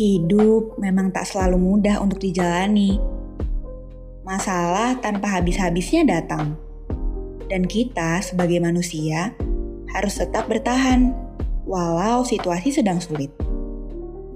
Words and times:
Hidup 0.00 0.80
memang 0.80 1.12
tak 1.12 1.28
selalu 1.28 1.60
mudah 1.60 2.00
untuk 2.00 2.24
dijalani. 2.24 2.96
Masalah 4.24 4.96
tanpa 4.96 5.28
habis-habisnya 5.28 6.08
datang. 6.08 6.56
Dan 7.52 7.68
kita 7.68 8.24
sebagai 8.24 8.64
manusia 8.64 9.36
harus 9.92 10.16
tetap 10.16 10.48
bertahan 10.48 11.12
walau 11.68 12.24
situasi 12.24 12.72
sedang 12.72 12.96
sulit. 12.96 13.28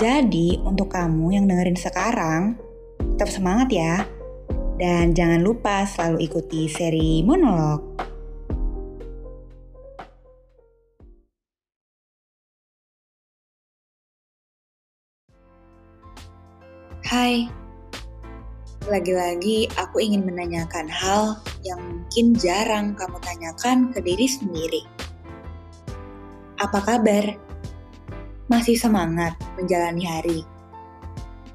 Jadi, 0.00 0.64
untuk 0.64 0.96
kamu 0.96 1.36
yang 1.36 1.44
dengerin 1.44 1.76
sekarang, 1.76 2.56
tetap 3.12 3.28
semangat 3.28 3.68
ya. 3.68 4.08
Dan 4.80 5.12
jangan 5.12 5.44
lupa 5.44 5.84
selalu 5.84 6.24
ikuti 6.24 6.72
seri 6.72 7.20
monolog. 7.20 7.84
Hai, 17.10 17.50
lagi-lagi 18.86 19.66
aku 19.74 19.98
ingin 19.98 20.30
menanyakan 20.30 20.86
hal 20.86 21.42
yang 21.66 21.82
mungkin 21.82 22.38
jarang 22.38 22.94
kamu 22.94 23.18
tanyakan 23.18 23.90
ke 23.90 23.98
diri 23.98 24.30
sendiri. 24.30 24.86
Apa 26.62 26.78
kabar? 26.78 27.34
Masih 28.46 28.78
semangat 28.78 29.34
menjalani 29.58 30.06
hari? 30.06 30.40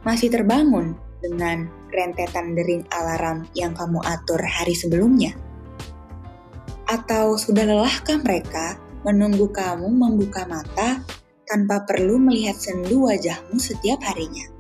Masih 0.04 0.28
terbangun 0.28 0.92
dengan 1.24 1.72
rentetan 1.88 2.52
dering 2.52 2.84
alarm 2.92 3.48
yang 3.56 3.72
kamu 3.72 4.04
atur 4.04 4.44
hari 4.44 4.76
sebelumnya? 4.76 5.40
Atau 6.84 7.40
sudah 7.40 7.64
lelahkah 7.64 8.20
mereka 8.20 8.76
menunggu 9.08 9.48
kamu 9.56 9.88
membuka 9.88 10.44
mata 10.52 11.00
tanpa 11.48 11.88
perlu 11.88 12.20
melihat 12.20 12.60
sendu 12.60 13.08
wajahmu 13.08 13.56
setiap 13.56 14.04
harinya? 14.04 14.52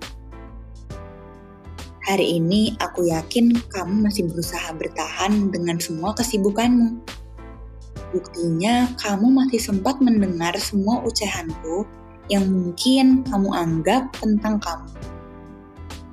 Hari 2.05 2.37
ini 2.37 2.77
aku 2.77 3.09
yakin 3.09 3.65
kamu 3.73 4.05
masih 4.05 4.29
berusaha 4.29 4.69
bertahan 4.77 5.49
dengan 5.49 5.81
semua 5.81 6.13
kesibukanmu. 6.13 7.01
Buktinya 8.13 8.93
kamu 9.01 9.33
masih 9.33 9.57
sempat 9.57 9.97
mendengar 9.97 10.53
semua 10.61 11.01
ucahanku 11.01 11.81
yang 12.29 12.45
mungkin 12.45 13.25
kamu 13.25 13.49
anggap 13.49 14.13
tentang 14.21 14.61
kamu. 14.61 14.85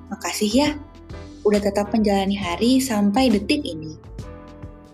Makasih 0.09 0.49
ya, 0.49 0.69
udah 1.45 1.61
tetap 1.61 1.93
menjalani 1.93 2.41
hari 2.41 2.81
sampai 2.81 3.29
detik 3.29 3.61
ini. 3.61 3.93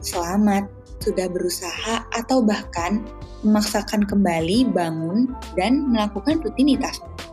Selamat, 0.03 0.67
sudah 0.99 1.31
berusaha 1.31 2.11
atau 2.11 2.43
bahkan 2.43 3.07
memaksakan 3.47 4.03
kembali 4.03 4.75
bangun 4.75 5.31
dan 5.55 5.95
melakukan 5.95 6.43
rutinitasmu. 6.43 7.28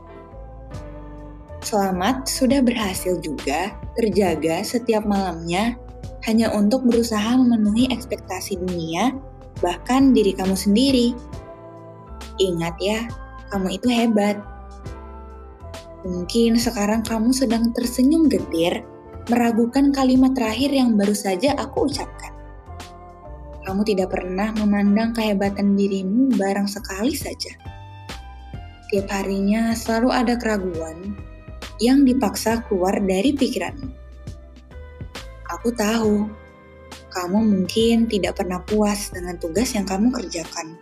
Selamat 1.65 2.29
sudah 2.29 2.61
berhasil 2.61 3.17
juga 3.25 3.73
terjaga 3.97 4.61
setiap 4.61 5.01
malamnya 5.01 5.73
hanya 6.29 6.53
untuk 6.53 6.85
berusaha 6.85 7.41
memenuhi 7.41 7.89
ekspektasi 7.89 8.61
dunia, 8.61 9.17
bahkan 9.65 10.13
diri 10.13 10.37
kamu 10.37 10.53
sendiri. 10.53 11.17
Ingat 12.37 12.75
ya, 12.77 13.09
kamu 13.49 13.81
itu 13.81 13.89
hebat. 13.89 14.37
Mungkin 16.05 16.61
sekarang 16.61 17.01
kamu 17.01 17.33
sedang 17.33 17.73
tersenyum 17.73 18.29
getir, 18.29 18.85
meragukan 19.33 19.89
kalimat 19.89 20.37
terakhir 20.37 20.69
yang 20.69 20.93
baru 20.93 21.17
saja 21.17 21.57
aku 21.57 21.89
ucapkan. 21.89 22.29
Kamu 23.65 23.81
tidak 23.81 24.13
pernah 24.13 24.53
memandang 24.53 25.17
kehebatan 25.17 25.73
dirimu 25.73 26.29
barang 26.37 26.69
sekali 26.69 27.17
saja. 27.17 27.57
Tiap 28.93 29.09
harinya 29.09 29.73
selalu 29.73 30.13
ada 30.13 30.37
keraguan, 30.37 31.17
yang 31.79 32.07
dipaksa 32.07 32.63
keluar 32.65 32.95
dari 33.03 33.35
pikiranmu. 33.35 33.89
Aku 35.55 35.69
tahu, 35.75 36.25
kamu 37.15 37.39
mungkin 37.39 38.11
tidak 38.11 38.43
pernah 38.43 38.59
puas 38.59 39.07
dengan 39.13 39.39
tugas 39.39 39.71
yang 39.71 39.87
kamu 39.87 40.11
kerjakan. 40.11 40.75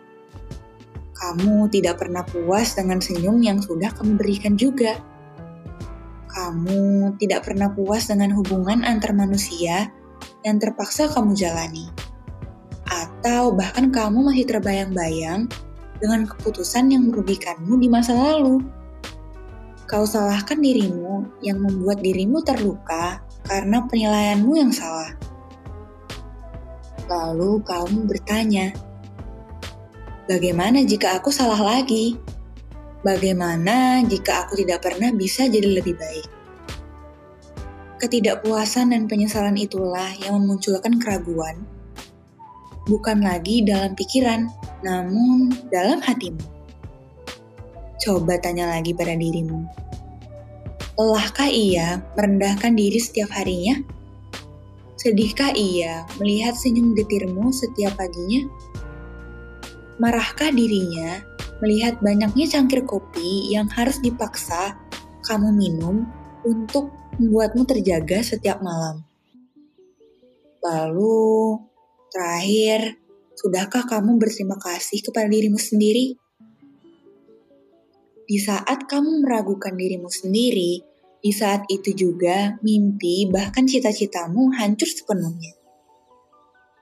Kamu 1.13 1.69
tidak 1.69 2.01
pernah 2.01 2.25
puas 2.25 2.73
dengan 2.75 2.99
senyum 2.99 3.39
yang 3.39 3.61
sudah 3.61 3.93
kamu 3.93 4.17
berikan 4.17 4.57
juga. 4.57 4.97
Kamu 6.33 7.13
tidak 7.21 7.45
pernah 7.45 7.69
puas 7.69 8.09
dengan 8.09 8.33
hubungan 8.33 8.81
antar 8.81 9.13
manusia 9.13 9.93
yang 10.41 10.57
terpaksa 10.57 11.05
kamu 11.13 11.37
jalani. 11.37 11.87
Atau 12.89 13.53
bahkan 13.53 13.93
kamu 13.93 14.33
masih 14.33 14.49
terbayang-bayang 14.49 15.47
dengan 16.01 16.27
keputusan 16.27 16.91
yang 16.91 17.07
merugikanmu 17.07 17.79
di 17.79 17.87
masa 17.87 18.17
lalu. 18.17 18.59
Kau 19.83 20.07
salahkan 20.07 20.63
dirimu 20.63 21.43
yang 21.43 21.59
membuat 21.59 21.99
dirimu 21.99 22.39
terluka 22.39 23.19
karena 23.43 23.83
penilaianmu 23.83 24.55
yang 24.55 24.71
salah. 24.71 25.11
Lalu 27.11 27.59
kamu 27.67 28.07
bertanya, 28.07 28.71
"Bagaimana 30.25 30.87
jika 30.87 31.19
aku 31.19 31.35
salah 31.35 31.59
lagi? 31.59 32.15
Bagaimana 33.03 33.99
jika 34.07 34.47
aku 34.47 34.55
tidak 34.55 34.87
pernah 34.87 35.11
bisa 35.11 35.51
jadi 35.51 35.67
lebih 35.83 35.99
baik?" 35.99 36.27
Ketidakpuasan 37.99 38.95
dan 38.95 39.11
penyesalan 39.11 39.59
itulah 39.59 40.15
yang 40.15 40.39
memunculkan 40.39 40.95
keraguan, 40.95 41.59
bukan 42.87 43.19
lagi 43.19 43.67
dalam 43.67 43.95
pikiran, 43.99 44.47
namun 44.79 45.51
dalam 45.67 45.99
hatimu. 45.99 46.62
Coba 48.03 48.35
tanya 48.35 48.67
lagi 48.67 48.91
pada 48.91 49.15
dirimu, 49.15 49.63
Lelahkah 50.93 51.47
ia 51.47 52.03
merendahkan 52.19 52.75
diri 52.75 52.99
setiap 52.99 53.31
harinya? 53.31 53.79
Sedihkah 54.99 55.55
ia 55.55 56.03
melihat 56.19 56.53
senyum 56.53 56.93
getirmu 56.99 57.49
setiap 57.49 57.95
paginya? 57.95 58.43
Marahkah 60.03 60.51
dirinya 60.51 61.23
melihat 61.63 61.97
banyaknya 62.03 62.45
cangkir 62.45 62.83
kopi 62.83 63.55
yang 63.55 63.71
harus 63.71 63.97
dipaksa 64.03 64.77
kamu 65.25 65.55
minum 65.55 66.03
untuk 66.43 66.93
membuatmu 67.17 67.65
terjaga 67.65 68.19
setiap 68.19 68.61
malam? 68.61 69.01
Lalu, 70.61 71.55
terakhir, 72.13 72.99
sudahkah 73.33 73.87
kamu 73.87 74.19
berterima 74.21 74.59
kasih 74.61 75.01
kepada 75.01 75.25
dirimu 75.25 75.57
sendiri? 75.57 76.21
Di 78.23 78.39
saat 78.39 78.87
kamu 78.87 79.27
meragukan 79.27 79.75
dirimu 79.75 80.07
sendiri, 80.07 80.79
di 81.19 81.31
saat 81.31 81.67
itu 81.67 81.91
juga 81.91 82.55
mimpi 82.63 83.27
bahkan 83.27 83.67
cita-citamu 83.67 84.55
hancur 84.55 84.87
sepenuhnya. 84.87 85.59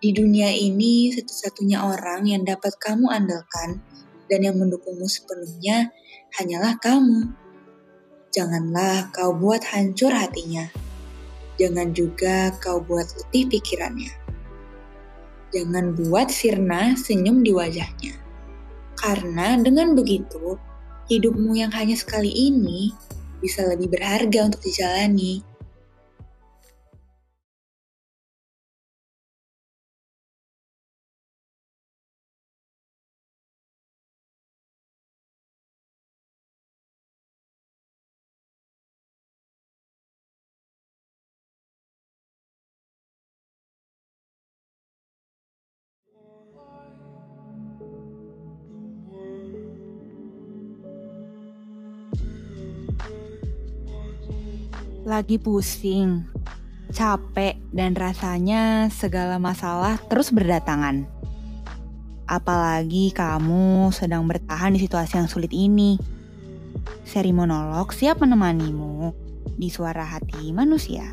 Di 0.01 0.13
dunia 0.13 0.49
ini, 0.49 1.13
satu-satunya 1.13 1.81
orang 1.81 2.29
yang 2.29 2.41
dapat 2.45 2.73
kamu 2.77 3.09
andalkan 3.09 3.81
dan 4.29 4.41
yang 4.41 4.57
mendukungmu 4.57 5.05
sepenuhnya 5.05 5.93
hanyalah 6.37 6.77
kamu. 6.81 7.33
Janganlah 8.33 9.13
kau 9.13 9.33
buat 9.33 9.65
hancur 9.65 10.09
hatinya. 10.09 10.69
Jangan 11.57 11.93
juga 11.93 12.49
kau 12.57 12.81
buat 12.81 13.05
letih 13.05 13.45
pikirannya. 13.49 14.13
Jangan 15.53 15.93
buat 15.93 16.33
sirna 16.33 16.97
senyum 16.97 17.45
di 17.45 17.53
wajahnya. 17.53 18.17
Karena 18.97 19.59
dengan 19.59 19.93
begitu, 19.93 20.55
hidupmu 21.11 21.59
yang 21.59 21.75
hanya 21.75 21.99
sekali 21.99 22.31
ini 22.31 22.95
bisa 23.43 23.67
lebih 23.67 23.91
berharga 23.91 24.47
untuk 24.47 24.63
dijalani. 24.63 25.50
Lagi 55.01 55.41
pusing, 55.41 56.29
capek, 56.93 57.57
dan 57.73 57.97
rasanya 57.97 58.93
segala 58.93 59.41
masalah 59.41 59.97
terus 60.05 60.29
berdatangan. 60.29 61.09
Apalagi 62.29 63.11
kamu 63.11 63.91
sedang 63.91 64.29
bertahan 64.29 64.77
di 64.77 64.79
situasi 64.85 65.19
yang 65.19 65.27
sulit 65.27 65.51
ini. 65.51 65.97
Seri 67.03 67.33
monolog 67.35 67.91
siap 67.91 68.23
menemanimu 68.23 69.11
di 69.57 69.67
suara 69.67 70.05
hati 70.05 70.53
manusia. 70.55 71.03